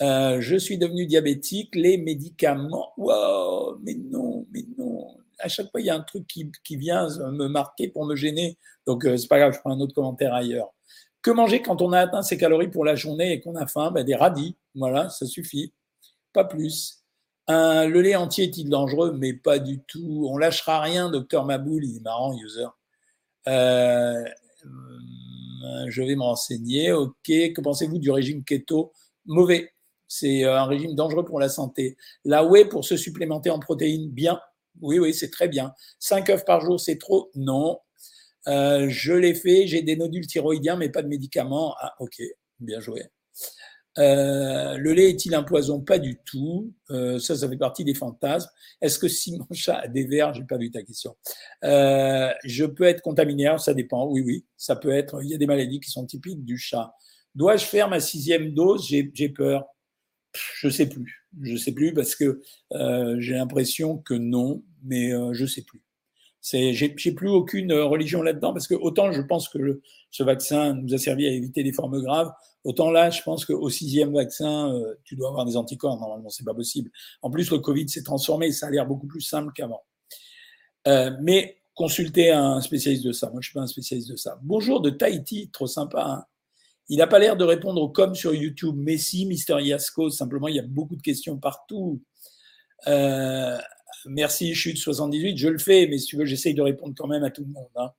[0.00, 5.16] je suis devenu diabétique, les médicaments, wow, mais non, mais non.
[5.38, 8.16] À chaque fois, il y a un truc qui, qui vient me marquer pour me
[8.16, 8.56] gêner.
[8.86, 10.70] Donc, c'est pas grave, je prends un autre commentaire ailleurs.
[11.26, 13.90] Que manger quand on a atteint ses calories pour la journée et qu'on a faim?
[13.90, 15.72] Ben, Des radis, voilà, ça suffit
[16.32, 17.02] pas plus.
[17.48, 19.16] Le lait entier est-il dangereux?
[19.18, 20.28] Mais pas du tout.
[20.30, 22.66] On lâchera rien, docteur Maboul, il est marrant, user.
[23.48, 24.24] Euh,
[25.88, 26.92] je vais me renseigner.
[26.92, 28.92] Ok, que pensez-vous du régime keto?
[29.26, 29.72] Mauvais.
[30.08, 31.96] C'est euh, un régime dangereux pour la santé.
[32.24, 34.40] La whey pour se supplémenter en protéines, bien.
[34.80, 35.72] Oui, oui, c'est très bien.
[35.98, 37.30] 5 œufs par jour, c'est trop?
[37.34, 37.78] Non.
[38.48, 41.74] Euh, je l'ai fait, j'ai des nodules thyroïdiens, mais pas de médicaments.
[41.80, 42.22] Ah, ok,
[42.60, 43.02] bien joué.
[43.98, 45.80] Euh, le lait est-il un poison?
[45.80, 46.72] Pas du tout.
[46.90, 48.50] Euh, ça, ça fait partie des fantasmes.
[48.80, 51.16] Est-ce que si mon chat a des vers, j'ai pas vu ta question,
[51.64, 53.54] euh, je peux être contaminé?
[53.58, 54.06] Ça dépend.
[54.06, 55.22] Oui, oui, ça peut être.
[55.22, 56.94] Il y a des maladies qui sont typiques du chat.
[57.34, 58.86] Dois-je faire ma sixième dose?
[58.86, 59.64] J'ai peur.
[60.56, 61.26] Je sais plus.
[61.42, 62.40] Je sais plus parce que
[63.18, 65.82] j'ai l'impression que non, mais je sais plus.
[66.42, 69.80] J'ai plus aucune religion là-dedans parce que autant je pense que
[70.16, 72.32] ce vaccin nous a servi à éviter des formes graves,
[72.66, 76.00] Autant là, je pense qu'au sixième vaccin, euh, tu dois avoir des anticorps.
[76.00, 76.90] Normalement, c'est pas possible.
[77.22, 78.50] En plus, le Covid s'est transformé.
[78.50, 79.84] Ça a l'air beaucoup plus simple qu'avant.
[80.88, 83.30] Euh, mais consultez un spécialiste de ça.
[83.30, 84.40] Moi, je suis pas un spécialiste de ça.
[84.42, 86.04] Bonjour de Tahiti, trop sympa.
[86.04, 86.24] Hein.
[86.88, 88.74] il n'a pas l'air de répondre au com sur YouTube.
[88.76, 92.02] Messi, Mister Yasko, simplement, il y a beaucoup de questions partout.
[92.88, 93.56] Euh,
[94.06, 97.22] merci, chute 78, je le fais, mais si tu veux, j'essaye de répondre quand même
[97.22, 97.70] à tout le monde.
[97.76, 97.92] Hein.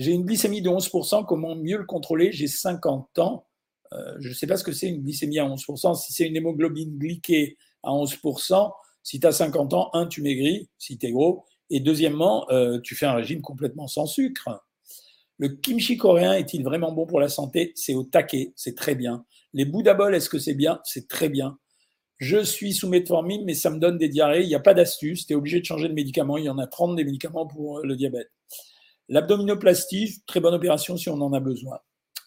[0.00, 2.32] J'ai une glycémie de 11%, comment mieux le contrôler?
[2.32, 3.46] J'ai 50 ans.
[3.92, 5.94] Euh, je ne sais pas ce que c'est une glycémie à 11%.
[5.94, 10.70] Si c'est une hémoglobine glyquée à 11%, si tu as 50 ans, un, tu maigris,
[10.78, 14.64] si tu es gros, et deuxièmement, euh, tu fais un régime complètement sans sucre.
[15.36, 17.74] Le kimchi coréen est-il vraiment bon pour la santé?
[17.74, 19.26] C'est au taquet, c'est très bien.
[19.52, 20.80] Les bouddha est-ce que c'est bien?
[20.82, 21.58] C'est très bien.
[22.16, 24.44] Je suis sous metformine, mais ça me donne des diarrhées.
[24.44, 25.26] Il n'y a pas d'astuce.
[25.26, 26.38] Tu es obligé de changer de médicament.
[26.38, 28.30] Il y en a 30 des médicaments pour euh, le diabète.
[29.10, 31.80] L'abdominoplastie, très bonne opération si on en a besoin.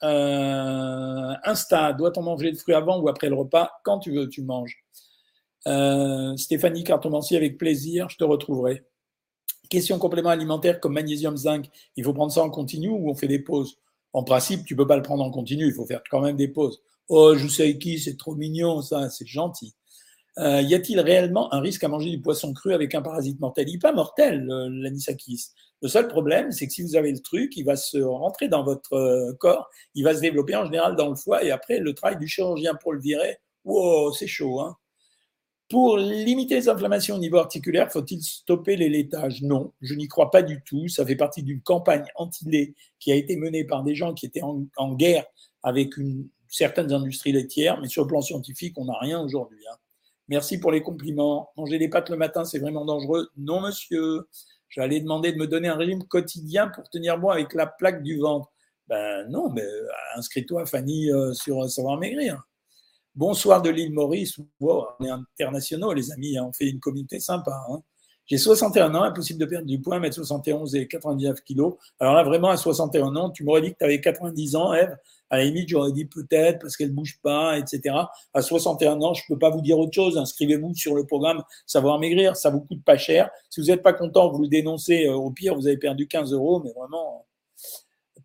[0.04, 4.41] Euh, Insta, doit-on manger de fruits avant ou après le repas Quand tu veux, tu
[4.41, 4.84] manges?
[5.65, 8.84] Euh, Stéphanie Cartomancy, avec plaisir, je te retrouverai.
[9.69, 13.30] Question complément alimentaire comme magnésium, zinc, il faut prendre ça en continu ou on fait
[13.30, 13.78] des pauses?
[14.12, 16.50] En principe, tu peux pas le prendre en continu, il faut faire quand même des
[16.50, 16.82] pauses.
[17.08, 19.74] Oh, je sais qui, c'est trop mignon, ça, c'est gentil.
[20.39, 23.69] Euh, y a-t-il réellement un risque à manger du poisson cru avec un parasite mortel?
[23.69, 25.50] Il n'est pas mortel, l'anisakis.
[25.82, 28.63] Le seul problème, c'est que si vous avez le truc, il va se rentrer dans
[28.63, 31.93] votre euh, corps, il va se développer en général dans le foie, et après, le
[31.93, 34.62] travail du chirurgien pour le virer, wow, c'est chaud.
[34.62, 34.78] Hein
[35.74, 39.41] pour limiter les inflammations au niveau articulaire, faut-il stopper les laitages?
[39.41, 40.88] Non, je n'y crois pas du tout.
[40.88, 44.43] Ça fait partie d'une campagne anti-lait qui a été menée par des gens qui étaient
[44.43, 45.26] en, guerre
[45.63, 49.65] avec une, certaines industries laitières, mais sur le plan scientifique, on n'a rien aujourd'hui.
[49.67, 49.76] Hein.
[50.29, 51.49] Merci pour les compliments.
[51.57, 53.29] Manger des pâtes le matin, c'est vraiment dangereux.
[53.38, 54.27] Non, monsieur.
[54.69, 58.17] J'allais demander de me donner un régime quotidien pour tenir bon avec la plaque du
[58.17, 58.51] ventre.
[58.88, 62.43] Ben non, mais euh, inscris-toi, Fanny, euh, sur Savoir Maigrir.
[63.15, 64.39] Bonsoir de l'île Maurice.
[64.59, 66.38] on est internationaux, les amis.
[66.38, 66.45] Hein.
[66.47, 67.63] on fait une communauté sympa.
[67.69, 67.83] Hein.
[68.25, 71.75] J'ai 61 ans, impossible de perdre du poids, mettre 71 et 99 kilos.
[71.99, 74.95] Alors là, vraiment, à 61 ans, tu m'aurais dit que tu avais 90 ans, Eve.
[75.29, 77.95] À la limite, j'aurais dit peut-être parce qu'elle bouge pas, etc.
[78.33, 80.17] À 61 ans, je peux pas vous dire autre chose.
[80.17, 82.36] Inscrivez-vous sur le programme Savoir Maigrir.
[82.38, 83.29] Ça vous coûte pas cher.
[83.49, 85.07] Si vous n'êtes pas content, vous le dénoncez.
[85.07, 87.25] Euh, au pire, vous avez perdu 15 euros, mais vraiment,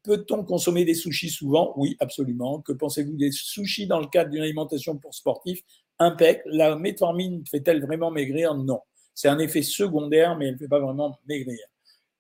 [0.05, 1.75] Peut-on consommer des sushis souvent?
[1.77, 2.61] Oui, absolument.
[2.61, 5.63] Que pensez-vous des sushis dans le cadre d'une alimentation pour sportifs?
[5.99, 6.43] Impec.
[6.47, 8.55] La metformine fait-elle vraiment maigrir?
[8.55, 8.81] Non.
[9.19, 11.59] C'est un effet secondaire, mais elle ne fait pas vraiment maigrir.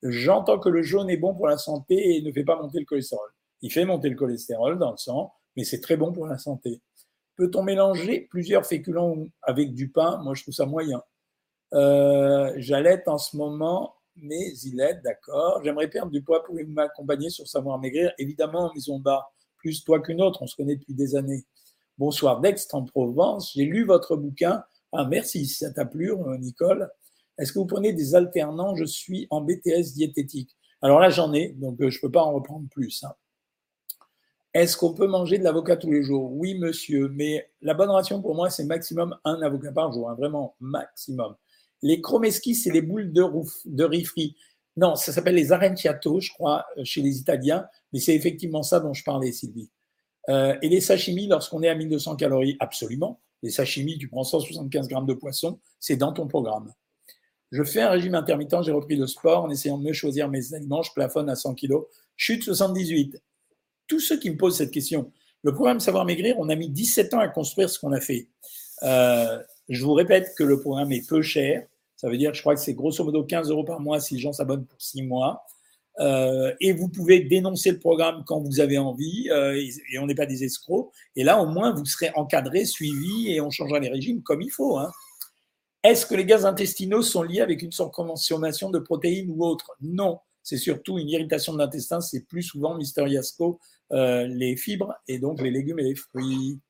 [0.03, 2.87] J'entends que le jaune est bon pour la santé et ne fait pas monter le
[2.87, 3.29] cholestérol.
[3.63, 6.83] Il fait monter le cholestérol dans le sang, mais c'est très bon pour la santé.
[7.37, 10.21] Peut-on mélanger plusieurs féculents avec du pain?
[10.25, 11.01] Moi, je trouve ça moyen.
[11.73, 15.61] Euh, J'allais en ce moment mais il est d'accord.
[15.63, 16.43] J'aimerais perdre du poids.
[16.43, 20.75] Pouvez-vous m'accompagner sur Savoir Maigrir Évidemment, Maison Bar, plus toi qu'une autre, on se connaît
[20.75, 21.45] depuis des années.
[21.97, 23.53] Bonsoir d'Aix en Provence.
[23.55, 24.65] J'ai lu votre bouquin.
[24.93, 26.91] Ah, merci, ça t'a plu, euh, Nicole.
[27.39, 28.75] Est-ce que vous prenez des alternants?
[28.75, 30.57] Je suis en BTS diététique.
[30.81, 33.05] Alors là, j'en ai, donc euh, je ne peux pas en reprendre plus.
[33.05, 33.13] Hein.
[34.55, 36.33] Est-ce qu'on peut manger de l'avocat tous les jours?
[36.33, 40.15] Oui, monsieur, mais la bonne ration pour moi, c'est maximum un avocat par jour, hein,
[40.15, 41.37] vraiment maximum.
[41.83, 44.37] Les chromeski, c'est les boules de, riz
[44.77, 48.81] Non, ça s'appelle les aranciato, je crois, euh, chez les Italiens, mais c'est effectivement ça
[48.81, 49.71] dont je parlais, Sylvie.
[50.31, 53.19] Et les sashimi, lorsqu'on est à 1200 calories, absolument.
[53.43, 56.73] Les sashimi, tu prends 175 grammes de poisson, c'est dans ton programme.
[57.51, 60.55] Je fais un régime intermittent, j'ai repris le sport en essayant de mieux choisir mes
[60.55, 61.77] aliments, je plafonne à 100 kg,
[62.17, 63.17] chute 78.
[63.87, 67.15] Tous ceux qui me posent cette question, le programme Savoir Maigrir, on a mis 17
[67.15, 68.29] ans à construire ce qu'on a fait.
[68.83, 71.67] Euh, je vous répète que le programme est peu cher.
[71.97, 74.21] Ça veut dire, je crois que c'est grosso modo 15 euros par mois si les
[74.21, 75.45] gens s'abonnent pour 6 mois.
[76.01, 80.15] Euh, et vous pouvez dénoncer le programme quand vous avez envie, euh, et, on n'est
[80.15, 80.93] pas des escrocs.
[81.17, 84.51] Et là, au moins, vous serez encadré, suivi, et on changera les régimes comme il
[84.51, 84.79] faut.
[84.79, 84.91] Hein.
[85.83, 90.19] Est-ce que les gaz intestinaux sont liés avec une surconsommation de protéines ou autre Non,
[90.43, 92.01] c'est surtout une irritation de l'intestin.
[92.01, 93.61] C'est plus souvent, Mister Yasco,
[93.93, 96.61] euh, les fibres et donc les légumes et les fruits.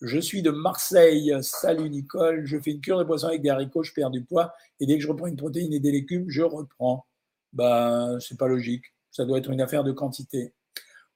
[0.00, 1.34] Je suis de Marseille.
[1.42, 2.46] Salut Nicole.
[2.46, 4.54] Je fais une cure de poisson avec des haricots, je perds du poids.
[4.78, 7.07] Et dès que je reprends une protéine et des légumes, je reprends.
[7.52, 8.84] Ben, c'est pas logique.
[9.10, 10.54] Ça doit être une affaire de quantité.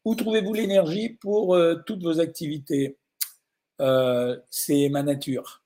[0.04, 2.98] Où trouvez-vous l'énergie pour euh, toutes vos activités?
[3.80, 5.62] Euh, C'est ma nature.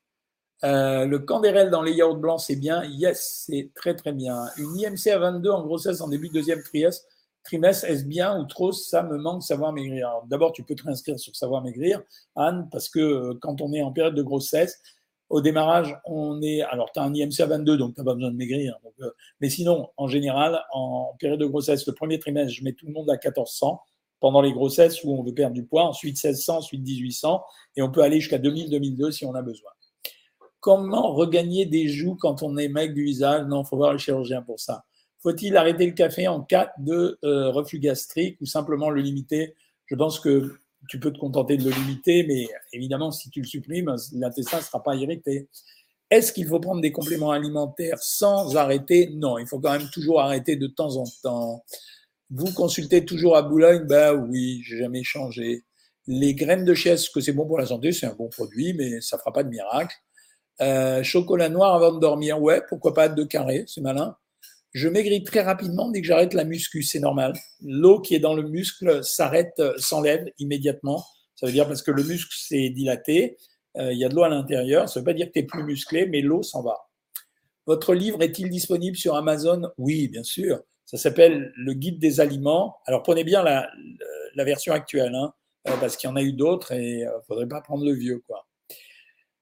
[0.65, 2.83] Euh, le candérel dans les yaourts blancs, c'est bien.
[2.85, 4.47] Yes, c'est très très bien.
[4.57, 7.07] Une IMC à 22 en grossesse en début de deuxième trimestre,
[7.45, 8.73] trimestre, est-ce bien ou trop?
[8.73, 10.11] Ça me manque savoir maigrir.
[10.27, 12.03] D'abord, tu peux te réinscrire sur savoir maigrir,
[12.35, 14.81] Anne, parce que euh, quand on est en période de grossesse,
[15.29, 16.63] au démarrage, on est.
[16.63, 18.79] Alors, tu as un IMC à 22, donc tu n'as pas besoin de maigrir.
[19.01, 19.11] Euh,
[19.41, 22.93] mais sinon, en général, en période de grossesse, le premier trimestre, je mets tout le
[22.93, 23.81] monde à 1400
[24.21, 27.45] pendant les grossesses où on veut perdre du poids, ensuite 1600, ensuite 1800,
[27.77, 29.71] et on peut aller jusqu'à 2000, 2002 si on a besoin.
[30.61, 33.47] Comment regagner des joues quand on est mec du visage?
[33.47, 34.85] Non, il faut voir le chirurgien pour ça.
[35.19, 39.55] Faut-il arrêter le café en cas de euh, reflux gastrique ou simplement le limiter?
[39.87, 43.47] Je pense que tu peux te contenter de le limiter, mais évidemment, si tu le
[43.47, 45.49] supprimes, l'intestin ne sera pas irrité.
[46.11, 49.11] Est-ce qu'il faut prendre des compléments alimentaires sans arrêter?
[49.15, 51.65] Non, il faut quand même toujours arrêter de temps en temps.
[52.31, 53.85] Vous consultez toujours à Boulogne?
[53.87, 55.65] Ben oui, j'ai jamais changé.
[56.07, 59.01] Les graines de chia, que c'est bon pour la santé, c'est un bon produit, mais
[59.01, 59.97] ça fera pas de miracle.
[60.61, 64.17] Euh, chocolat noir avant de dormir, ouais, pourquoi pas deux carrés, c'est malin.
[64.73, 67.33] Je maigris très rapidement dès que j'arrête la muscu, c'est normal.
[67.63, 71.03] L'eau qui est dans le muscle s'arrête, euh, s'enlève immédiatement.
[71.35, 73.39] Ça veut dire parce que le muscle s'est dilaté,
[73.79, 74.89] euh, il y a de l'eau à l'intérieur.
[74.89, 76.77] Ça ne veut pas dire que tu es plus musclé, mais l'eau s'en va.
[77.67, 79.71] Votre livre est-il disponible sur Amazon?
[79.79, 80.61] Oui, bien sûr.
[80.85, 82.77] Ça s'appelle Le guide des aliments.
[82.87, 83.71] Alors prenez bien la,
[84.37, 85.33] version actuelle, hein,
[85.69, 87.93] euh, parce qu'il y en a eu d'autres et il ne faudrait pas prendre le
[87.93, 88.23] vieux.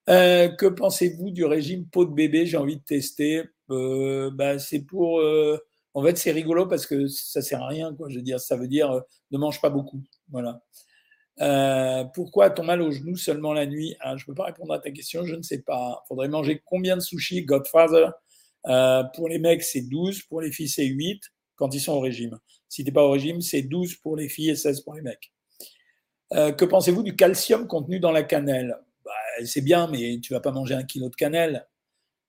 [0.07, 2.47] que pensez-vous du régime peau de bébé?
[2.47, 3.43] J'ai envie de tester.
[3.70, 5.20] Euh, bah, c'est pour.
[5.20, 5.59] Euh,
[5.94, 7.94] en fait, c'est rigolo parce que ça sert à rien.
[7.94, 8.09] Quoi.
[8.11, 9.00] Je veux dire, ça veut dire
[9.31, 10.03] ne mange pas beaucoup.
[10.31, 10.61] Voilà.
[12.14, 13.96] pourquoi ton mal au genou seulement la nuit?
[14.00, 16.03] Ah, Je ne peux pas répondre à ta question, je ne sais pas.
[16.05, 17.44] Il faudrait manger combien de sushis?
[17.44, 18.11] Godfather?
[19.14, 21.22] Pour les mecs, c'est 12, pour les filles, c'est 8
[21.57, 22.38] quand ils sont au régime.
[22.68, 25.03] Si tu n'es pas au régime, c'est 12 pour les filles et 16 pour les
[25.03, 25.33] mecs.
[26.31, 28.77] que pensez-vous du calcium contenu dans la cannelle?
[29.44, 31.68] C'est bien, mais tu vas pas manger un kilo de cannelle.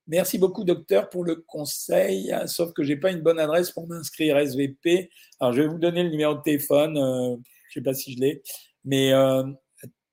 [0.08, 4.38] Merci beaucoup, docteur, pour le conseil, sauf que j'ai pas une bonne adresse pour m'inscrire
[4.38, 5.10] SVP.
[5.40, 7.36] Alors, je vais vous donner le numéro de téléphone, euh,
[7.68, 8.42] je sais pas si je l'ai,
[8.84, 9.42] mais euh,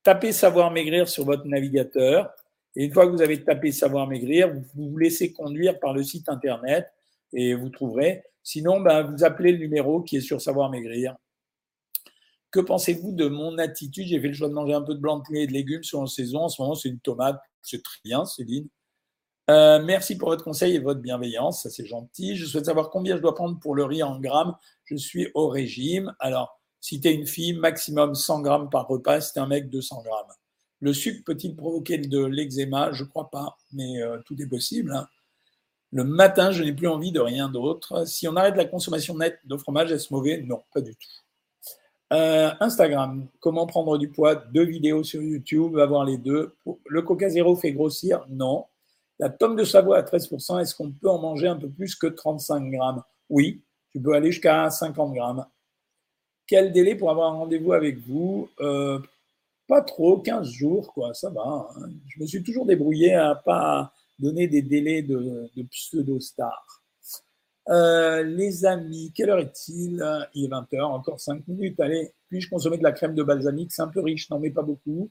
[0.02, 2.28] tapez savoir maigrir sur votre navigateur.
[2.74, 6.02] Et une fois que vous avez tapé savoir maigrir, vous vous laissez conduire par le
[6.02, 6.88] site internet
[7.32, 8.24] et vous trouverez.
[8.42, 11.14] Sinon, ben, vous appelez le numéro qui est sur savoir maigrir.
[12.50, 14.08] Que pensez-vous de mon attitude?
[14.08, 15.84] J'ai fait le choix de manger un peu de blanc de poulet et de légumes
[15.84, 16.40] sur en saison.
[16.40, 17.40] En ce moment, c'est une tomate.
[17.62, 18.68] C'est très bien, Céline.
[19.50, 21.62] Euh, merci pour votre conseil et votre bienveillance.
[21.62, 22.36] Ça, c'est gentil.
[22.36, 24.56] Je souhaite savoir combien je dois prendre pour le riz en grammes.
[24.84, 26.14] Je suis au régime.
[26.18, 29.20] Alors, si tu es une fille, maximum 100 grammes par repas.
[29.20, 30.32] Si tu un mec, 200 grammes.
[30.80, 32.92] Le sucre peut-il provoquer de l'eczéma?
[32.92, 34.92] Je crois pas, mais euh, tout est possible.
[34.94, 35.08] Hein.
[35.92, 38.06] Le matin, je n'ai plus envie de rien d'autre.
[38.06, 40.42] Si on arrête la consommation nette de fromage, est-ce mauvais?
[40.42, 41.08] Non, pas du tout.
[42.12, 46.54] Euh, Instagram, comment prendre du poids, deux vidéos sur YouTube, avoir les deux.
[46.86, 48.24] Le Coca Zéro fait grossir?
[48.28, 48.66] Non.
[49.18, 52.06] La tome de Savoie à 13%, est-ce qu'on peut en manger un peu plus que
[52.08, 53.02] 35 grammes?
[53.30, 55.46] Oui, tu peux aller jusqu'à 50 grammes.
[56.46, 58.48] Quel délai pour avoir un rendez-vous avec vous?
[58.60, 58.98] Euh,
[59.68, 61.42] Pas trop, 15 jours, quoi, ça va.
[61.76, 61.90] Hein.
[62.08, 66.82] Je me suis toujours débrouillé à pas donner des délais de, pseudo-stars.
[67.70, 70.04] Euh, les amis, quelle heure est-il?
[70.34, 71.80] Il est 20h, encore 5 minutes.
[71.80, 73.72] Allez, puis-je consommer de la crème de balsamique?
[73.72, 75.08] C'est un peu riche, n'en mets pas beaucoup.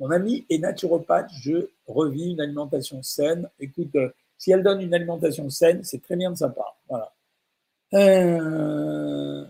[0.00, 3.48] Mon ami est naturopathe, je revis une alimentation saine.
[3.60, 6.76] Écoute, euh, si elle donne une alimentation saine, c'est très bien de sa part.
[6.88, 7.12] Voilà.
[7.94, 9.46] Euh,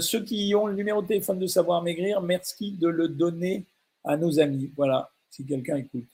[0.00, 3.66] ceux qui ont le numéro de téléphone de Savoir Maigrir, merci de le donner
[4.04, 4.72] à nos amis.
[4.76, 6.08] Voilà, si quelqu'un écoute.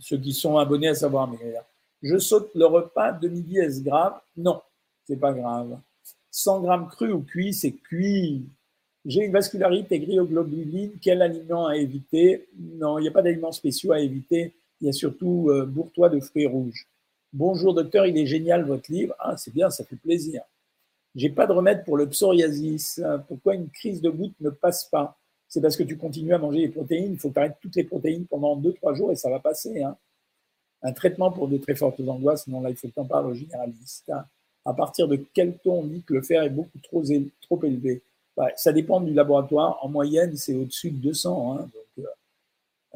[0.00, 1.62] ceux qui sont abonnés à Savoir Maigrir.
[2.02, 4.20] Je saute le repas de midi, est-ce grave?
[4.36, 4.60] Non,
[5.06, 5.78] c'est pas grave.
[6.30, 8.48] 100 grammes cru ou cuit, c'est cuit.
[9.06, 12.48] J'ai une vascularité glyoglobuline, quel aliment à éviter?
[12.58, 14.52] Non, il n'y a pas d'aliments spéciaux à éviter.
[14.80, 16.86] Il y a surtout euh, bourtois de fruits rouges.
[17.32, 19.14] Bonjour docteur, il est génial votre livre.
[19.18, 20.42] Ah, c'est bien, ça fait plaisir.
[21.14, 23.02] J'ai pas de remède pour le psoriasis.
[23.28, 25.16] Pourquoi une crise de goutte ne passe pas?
[25.48, 27.12] C'est parce que tu continues à manger les protéines.
[27.12, 29.82] Il faut arrêter toutes les protéines pendant 2-3 jours et ça va passer.
[29.82, 29.96] Hein
[30.82, 33.26] un traitement pour de très fortes angoisses, non, là, il faut que tu en parles
[33.26, 34.10] au généraliste.
[34.64, 38.02] À partir de quel ton on dit que le fer est beaucoup trop élevé?
[38.56, 39.78] Ça dépend du laboratoire.
[39.82, 41.58] En moyenne, c'est au-dessus de 200.
[41.58, 42.04] Hein, euh,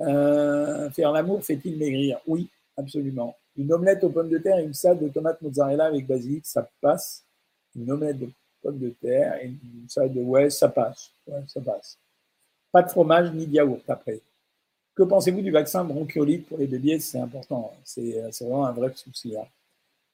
[0.00, 2.18] euh, faire l'amour fait-il maigrir?
[2.26, 3.36] Oui, absolument.
[3.56, 6.68] Une omelette aux pommes de terre et une salade de tomates mozzarella avec basilic, ça
[6.80, 7.24] passe.
[7.76, 8.28] Une omelette de
[8.62, 11.10] pommes de terre et une salade de ouais, ça passe.
[11.46, 11.98] Ça passe.
[12.72, 14.20] Pas de fromage ni de yaourt après.
[14.94, 17.00] Que pensez-vous du vaccin bronchiolite pour les bébés?
[17.00, 19.36] C'est important, c'est vraiment un vrai souci.
[19.36, 19.44] Hein.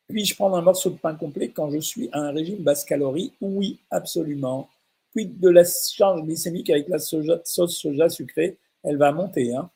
[0.09, 3.33] Puis-je prendre un morceau de pain complet quand je suis à un régime basse calorie
[3.41, 4.69] Oui, absolument.
[5.15, 9.55] Puis de la charge glycémique avec la sauce soja sucrée, elle va monter.
[9.55, 9.71] Hein.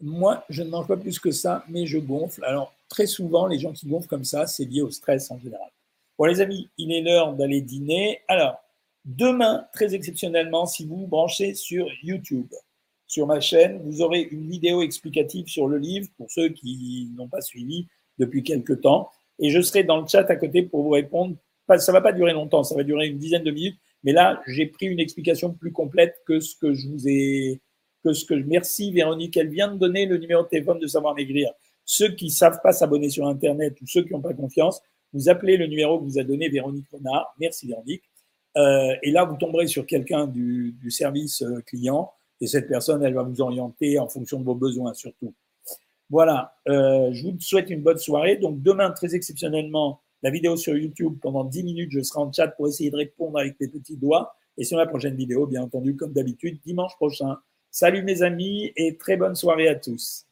[0.00, 2.44] Moi, je ne mange pas plus que ça, mais je gonfle.
[2.44, 5.70] Alors, très souvent, les gens qui gonflent comme ça, c'est lié au stress en général.
[6.18, 8.20] Bon, les amis, il est l'heure d'aller dîner.
[8.28, 8.56] Alors,
[9.04, 12.48] demain, très exceptionnellement, si vous vous branchez sur YouTube,
[13.10, 13.82] sur ma chaîne.
[13.82, 18.44] Vous aurez une vidéo explicative sur le livre pour ceux qui n'ont pas suivi depuis
[18.44, 19.10] quelques temps.
[19.40, 21.34] Et je serai dans le chat à côté pour vous répondre.
[21.78, 23.78] Ça va pas durer longtemps, ça va durer une dizaine de minutes.
[24.02, 27.60] Mais là, j'ai pris une explication plus complète que ce que je vous ai,
[28.02, 29.36] que ce que merci Véronique.
[29.36, 31.50] Elle vient de donner le numéro de téléphone de Savoir Maigrir.
[31.84, 34.80] Ceux qui savent pas s'abonner sur Internet ou ceux qui n'ont pas confiance,
[35.12, 37.34] Vous appelez le numéro que vous a donné Véronique Renard.
[37.40, 38.04] Merci Véronique.
[38.56, 43.02] Euh, et là, vous tomberez sur quelqu'un du, du, service euh, client et cette personne,
[43.04, 45.34] elle va vous orienter en fonction de vos besoins surtout.
[46.08, 48.36] Voilà, euh, je vous souhaite une bonne soirée.
[48.36, 52.48] Donc demain, très exceptionnellement, la vidéo sur YouTube, pendant 10 minutes, je serai en chat
[52.48, 54.34] pour essayer de répondre avec mes petits doigts.
[54.58, 57.38] Et sur la prochaine vidéo, bien entendu, comme d'habitude, dimanche prochain.
[57.70, 60.26] Salut mes amis et très bonne soirée à tous.